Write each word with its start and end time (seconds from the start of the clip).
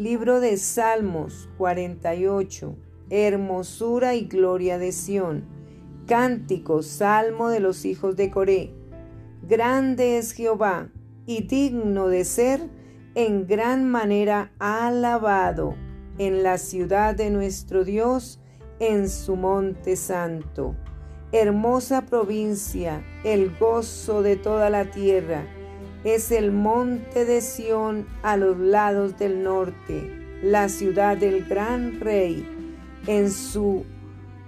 Libro 0.00 0.40
de 0.40 0.56
Salmos 0.56 1.50
48. 1.58 2.74
Hermosura 3.10 4.14
y 4.14 4.24
gloria 4.24 4.78
de 4.78 4.92
Sión. 4.92 5.44
Cántico, 6.06 6.82
salmo 6.82 7.50
de 7.50 7.60
los 7.60 7.84
hijos 7.84 8.16
de 8.16 8.30
Coré. 8.30 8.72
Grande 9.42 10.16
es 10.16 10.32
Jehová 10.32 10.88
y 11.26 11.42
digno 11.42 12.08
de 12.08 12.24
ser 12.24 12.62
en 13.14 13.46
gran 13.46 13.90
manera 13.90 14.54
alabado 14.58 15.74
en 16.16 16.42
la 16.44 16.56
ciudad 16.56 17.14
de 17.14 17.28
nuestro 17.28 17.84
Dios, 17.84 18.40
en 18.78 19.06
su 19.06 19.36
monte 19.36 19.96
santo. 19.96 20.76
Hermosa 21.30 22.06
provincia, 22.06 23.04
el 23.22 23.54
gozo 23.58 24.22
de 24.22 24.36
toda 24.36 24.70
la 24.70 24.90
tierra 24.90 25.44
es 26.04 26.30
el 26.32 26.50
monte 26.50 27.24
de 27.24 27.40
Sión 27.40 28.06
a 28.22 28.36
los 28.36 28.58
lados 28.58 29.18
del 29.18 29.42
norte, 29.42 30.10
la 30.42 30.68
ciudad 30.68 31.16
del 31.16 31.44
gran 31.44 32.00
rey. 32.00 32.46
En, 33.06 33.30
su, 33.30 33.84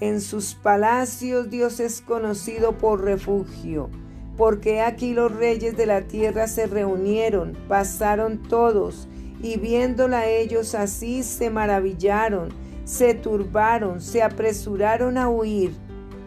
en 0.00 0.20
sus 0.20 0.54
palacios 0.54 1.50
Dios 1.50 1.80
es 1.80 2.00
conocido 2.02 2.76
por 2.76 3.02
refugio, 3.02 3.88
porque 4.36 4.80
aquí 4.80 5.14
los 5.14 5.34
reyes 5.34 5.76
de 5.76 5.86
la 5.86 6.02
tierra 6.02 6.48
se 6.48 6.66
reunieron, 6.66 7.56
pasaron 7.66 8.42
todos, 8.42 9.08
y 9.42 9.58
viéndola 9.58 10.26
ellos 10.26 10.74
así 10.74 11.22
se 11.22 11.48
maravillaron, 11.48 12.50
se 12.84 13.14
turbaron, 13.14 14.00
se 14.00 14.22
apresuraron 14.22 15.16
a 15.16 15.28
huir. 15.28 15.72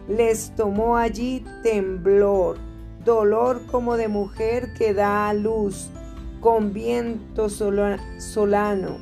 Les 0.08 0.54
tomó 0.56 0.96
allí 0.96 1.44
temblor 1.62 2.71
dolor 3.04 3.62
como 3.70 3.96
de 3.96 4.08
mujer 4.08 4.72
que 4.74 4.94
da 4.94 5.28
a 5.28 5.34
luz, 5.34 5.90
con 6.40 6.72
viento 6.72 7.48
solano. 7.48 8.98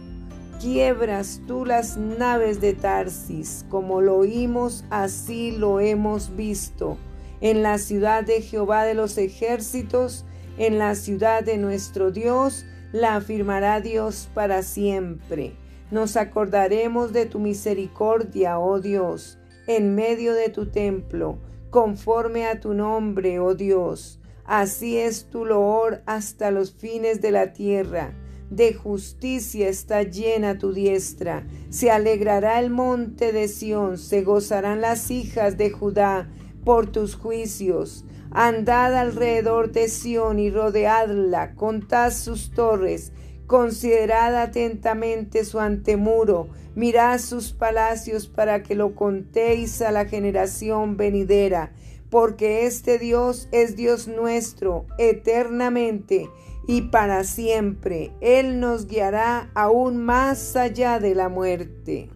Quiebras 0.61 1.41
tú 1.47 1.65
las 1.65 1.97
naves 1.97 2.61
de 2.61 2.75
Tarsis, 2.75 3.65
como 3.71 4.01
lo 4.01 4.17
oímos, 4.17 4.85
así 4.91 5.53
lo 5.53 5.81
hemos 5.81 6.37
visto. 6.37 6.99
En 7.41 7.63
la 7.63 7.79
ciudad 7.79 8.25
de 8.25 8.43
Jehová 8.43 8.85
de 8.85 8.95
los 8.95 9.17
ejércitos, 9.17 10.27
en 10.59 10.79
la 10.79 10.95
ciudad 10.95 11.43
de 11.43 11.57
nuestro 11.57 12.11
Dios, 12.11 12.67
la 12.93 13.17
afirmará 13.17 13.81
Dios 13.81 14.29
para 14.35 14.63
siempre. 14.63 15.55
Nos 15.91 16.17
acordaremos 16.17 17.15
de 17.15 17.25
tu 17.25 17.39
misericordia, 17.39 18.59
oh 18.59 18.81
Dios, 18.81 19.39
en 19.67 19.95
medio 19.95 20.35
de 20.35 20.51
tu 20.51 20.67
templo 20.67 21.39
conforme 21.71 22.47
a 22.47 22.61
tu 22.61 22.75
nombre, 22.75 23.39
oh 23.39 23.55
Dios. 23.55 24.21
Así 24.45 24.99
es 24.99 25.27
tu 25.31 25.45
loor 25.45 26.03
hasta 26.07 26.51
los 26.51 26.75
fines 26.75 27.21
de 27.21 27.31
la 27.31 27.53
tierra. 27.53 28.13
De 28.51 28.75
justicia 28.75 29.69
está 29.69 30.03
llena 30.03 30.59
tu 30.59 30.73
diestra. 30.73 31.47
Se 31.69 31.93
alegrará 31.93 32.59
el 32.59 32.71
monte 32.71 33.33
de 33.33 33.47
Sión, 33.47 33.97
se 33.97 34.23
gozarán 34.23 34.81
las 34.81 35.13
hijas 35.13 35.57
de 35.57 35.71
Judá 35.71 36.29
por 36.65 36.91
tus 36.91 37.15
juicios. 37.15 38.05
Andad 38.33 38.97
alrededor 38.97 39.71
de 39.71 39.89
Sión 39.89 40.41
y 40.41 40.51
rodeadla, 40.51 41.55
contad 41.55 42.13
sus 42.13 42.51
torres, 42.51 43.13
considerad 43.51 44.37
atentamente 44.37 45.45
su 45.45 45.59
antemuro, 45.59 46.51
Mirad 46.77 47.19
sus 47.19 47.53
palacios 47.53 48.29
para 48.29 48.63
que 48.63 48.77
lo 48.77 48.95
contéis 48.95 49.83
a 49.83 49.91
la 49.91 50.05
generación 50.05 50.97
venidera, 50.97 51.73
porque 52.11 52.65
este 52.65 53.01
Dios 53.01 53.49
es 53.51 53.75
Dios 53.75 54.07
nuestro 54.07 54.87
eternamente 54.97 56.31
y 56.69 56.83
para 56.83 57.25
siempre. 57.25 58.13
Él 58.21 58.61
nos 58.61 58.87
guiará 58.87 59.51
aún 59.55 59.97
más 59.97 60.55
allá 60.55 61.01
de 61.01 61.17
la 61.17 61.29
muerte. 61.29 62.09